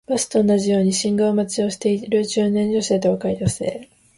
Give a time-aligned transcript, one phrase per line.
[0.07, 3.87] バスと同じように信号待ちをしている中年の女性と若い女性